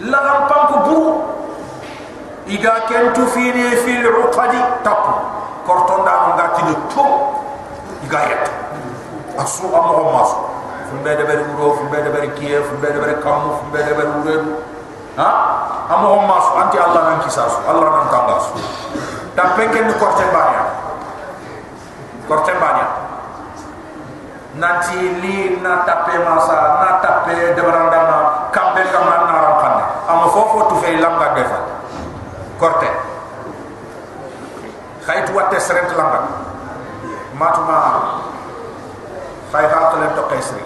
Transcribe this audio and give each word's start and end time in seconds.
la 0.00 0.18
rampam 0.18 0.62
ko 0.66 0.76
buru 0.88 1.10
iga 2.50 2.86
kentu 2.90 3.26
fini 3.30 3.76
fil 3.86 4.06
uqadi 4.26 4.58
tapu. 4.82 5.14
Korton 5.64 6.04
da 6.04 6.36
nga 6.36 6.46
kini 6.60 6.74
to 6.92 7.06
iga 8.04 8.20
yet. 8.28 8.44
Asu 9.40 9.64
amo 9.72 10.12
masu 10.12 10.36
fumbe 10.92 11.10
de 11.16 11.24
bari 11.24 11.42
wuro 11.56 11.74
fumbe 11.80 11.98
de 12.04 12.10
bari 12.12 12.28
kiye 12.36 12.60
fumbe 12.68 12.86
de 12.92 12.98
bari 13.00 13.16
kamu 13.24 13.48
fumbe 13.58 13.80
de 13.80 13.92
bari 13.96 14.10
wuro 14.20 14.60
ha? 15.16 15.28
Amo 15.88 16.20
masu 16.28 16.50
anti 16.60 16.76
allah 16.78 17.02
nan 17.10 17.18
kisasu 17.24 17.58
allah 17.64 17.88
nan 17.96 18.06
tangasu 18.12 18.60
ta 19.34 19.56
penken 19.56 19.88
ni 19.88 19.94
korten 19.96 20.28
banya. 20.30 20.62
Korten 22.28 22.56
banya. 22.60 22.86
Nanti 24.54 25.00
li 25.18 25.58
na 25.64 25.82
tape 25.82 26.14
masa 26.22 26.78
na 26.78 27.02
tape 27.02 27.56
de 27.56 27.62
khaytu 35.06 35.32
watte 35.36 35.60
seret 35.60 35.92
langa 35.96 36.20
matuma 37.36 37.78
khay 39.52 39.66
hatu 39.68 39.96
len 40.00 40.10
to 40.16 40.22
qaisri 40.32 40.64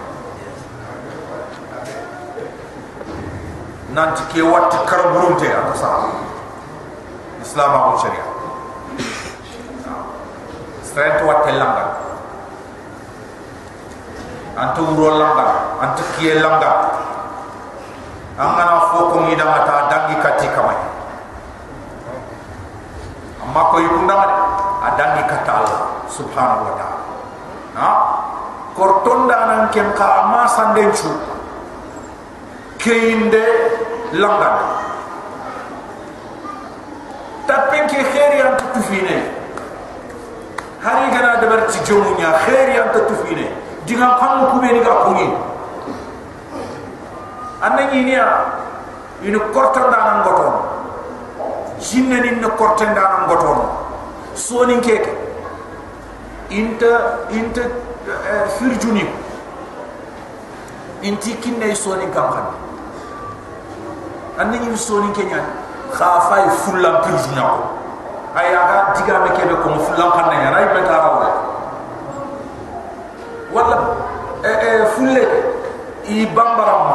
nanti 3.93 4.23
ke 4.31 4.41
watte 4.47 4.77
kar 4.89 5.01
burunte 5.13 5.47
ata 5.59 5.73
sa 5.75 5.89
islam 7.43 7.71
abu 7.79 7.99
sharia 7.99 8.25
seret 10.87 11.19
watte 11.27 11.51
langa 11.61 11.85
antu 14.63 14.81
uro 14.95 15.09
langa 15.19 15.47
antu 15.83 16.03
kiye 16.15 16.39
langa 16.39 16.71
angana 18.39 18.79
foko 18.95 19.27
ngi 19.27 19.35
dama 19.35 19.67
ta 19.67 19.91
dangi 19.91 20.15
kati 20.23 20.47
kamay 20.55 20.78
amma 23.43 23.61
ko 23.71 23.75
yunda 23.79 24.13
ma 24.15 24.27
adangi 24.91 25.23
kata 25.27 25.51
Allah 25.51 25.81
subhanahu 26.11 26.65
wa 26.67 26.73
ta'ala. 26.79 26.99
Ha? 27.79 27.89
Kortonda 28.75 29.37
nan 29.47 29.61
kem 29.71 29.91
ka 29.95 30.23
amma 30.23 30.47
sandenchu 30.47 31.11
keinde 32.79 33.43
langa 34.15 34.49
tapen 37.47 37.83
ke 37.91 37.99
khairi 38.13 38.39
an 38.39 38.55
tufine 38.73 39.17
hari 40.79 41.11
gana 41.11 41.41
de 41.41 41.47
ber 41.51 41.61
ci 41.71 41.79
jomunya 41.83 42.31
khairi 42.45 42.79
an 42.79 42.87
tufine 42.95 43.45
diga 43.85 44.15
kam 44.21 44.47
ku 44.51 44.57
ni 44.63 44.79
ga 44.79 44.93
ko 45.03 45.11
ni 45.17 45.27
anani 47.67 47.99
niya 48.07 48.25
ina 49.27 49.39
kortonda 49.51 49.99
nan 50.07 50.17
goton 50.23 50.55
jinne 51.79 52.21
ni 52.21 52.31
ne 52.31 52.47
kortonda 52.59 53.01
nan 53.01 53.27
goton 53.27 53.59
soni 54.35 54.79
keke. 54.81 55.15
Inta 56.49 57.27
inta 57.29 57.61
uh, 57.61 58.47
firjuni. 58.57 59.05
Inti 61.01 61.33
kinne 61.39 61.75
soni 61.75 62.09
kam 62.13 62.31
khan 62.33 62.47
anani 64.37 64.77
soni 64.77 65.13
kenya. 65.13 65.43
Kha 65.93 66.09
fay 66.29 66.45
fulam 66.63 67.03
firjuna 67.03 67.41
ko 67.41 67.61
aya 68.35 68.59
ga 68.69 68.93
diga 68.93 69.19
me 69.23 69.29
kebe 69.37 69.55
ko 69.63 69.69
fulam 69.87 70.11
khan 70.11 70.31
ya. 70.31 70.49
Ray 70.51 70.65
be 70.73 70.81
tara 70.87 71.09
wala. 73.53 73.77
E 74.43 74.51
e 74.51 74.85
fulle 74.95 75.23
i 76.07 76.25
bambaram 76.35 76.89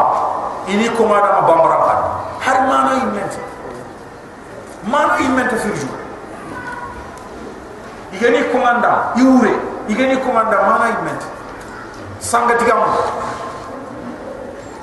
ini 0.66 0.88
komada 0.96 1.40
ma 1.40 1.42
bambara 1.48 1.78
kan. 1.86 2.00
Har 2.40 2.58
mana 2.68 2.92
imente 3.02 3.53
mana 4.86 5.18
imente 5.20 5.56
firju 5.56 5.88
igani 8.12 8.44
komanda 8.52 9.12
iure. 9.16 9.54
Igani 9.88 10.16
komanda 10.24 10.56
mana 10.64 10.88
imente 10.96 11.26
sanga 12.20 12.56
digam 12.56 12.80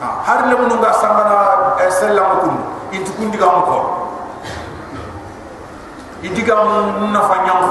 ha 0.02 0.08
har 0.26 0.46
le 0.48 0.56
munu 0.56 0.78
ga 0.82 0.94
sanga 0.94 1.24
na 1.26 1.38
esella 1.86 2.22
ko 2.22 2.36
kun 2.46 2.56
intu 2.94 3.12
kun 3.18 3.32
digam 3.34 3.66
ko 3.66 3.78
idigam 6.22 7.10
na 7.14 7.22
fa 7.26 7.36
nyam 7.46 7.66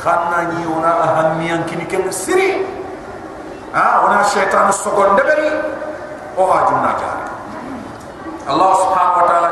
khanna 0.00 0.38
ni 0.50 0.64
ona 0.66 0.90
ahamiyan 1.06 1.62
kini 1.68 1.86
ken 1.86 2.10
siri. 2.10 2.66
Ha 3.72 4.02
ona 4.04 4.24
shaytan 4.24 4.72
sogon 4.72 5.14
debari 5.16 5.46
o 6.36 6.42
ha 6.50 6.58
junna 6.68 7.21
الله 8.50 8.70
سبحانه 8.74 9.14
وتعالى 9.22 9.50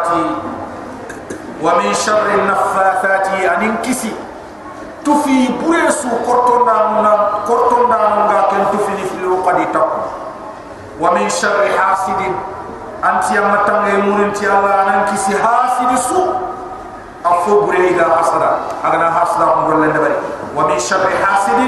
ومن 1.63 1.95
شر 1.95 2.27
النفاثات 2.35 3.27
ان 3.29 3.63
انكسي. 3.63 4.13
تفي 5.05 5.49
بريسو 5.63 6.09
كورتون 6.27 6.67
دانونا 6.67 7.13
كورتون 7.47 7.91
دانونا 7.91 8.41
كن 8.51 8.63
تفي 8.73 8.93
نفلو 9.03 9.43
قد 9.47 9.73
تقو 9.73 10.01
ومن 11.01 11.29
شر 11.29 11.61
حاسد 11.79 12.21
أنت 13.05 13.25
يا 13.33 13.41
متان 13.41 13.89
يمون 13.89 14.21
أنت 14.25 14.43
يا 14.43 14.53
الله 14.59 14.95
أنكسي 14.95 15.33
حاسد 15.41 15.97
سو. 15.97 16.21
أفو 17.25 17.67
بريدا 17.69 18.07
حسدا 18.17 18.51
اغنا 18.85 19.09
حسدا 19.21 19.45
أمر 19.53 19.75
لندبري. 19.77 20.17
ومن 20.57 20.79
شر 20.79 21.05
حاسد 21.25 21.61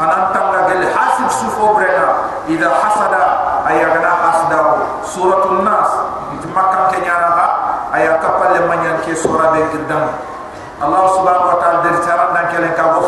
أنا 0.00 0.30
تمنا 0.34 0.60
بالحاسد 0.66 1.28
سو 1.30 1.46
فو 1.54 1.74
بريغا 1.74 2.10
إذا 2.48 2.70
حسد 2.82 3.14
أي 3.68 3.86
اغنا 3.86 4.10
حسدا. 4.22 4.60
سورة 5.04 5.44
النار 5.50 5.79
kapal 8.30 8.54
yang 8.54 8.66
manyan 8.70 8.96
ke 9.02 9.10
sora 9.18 9.50
de 9.58 9.66
gedam 9.74 10.06
Allah 10.80 11.04
subhanahu 11.18 11.50
wa 11.50 11.58
ta'ala 11.58 11.78
dari 11.82 11.98
cara 12.06 12.30
dan 12.30 12.46
kelen 12.54 12.72
ka 12.78 12.94
go 12.94 13.02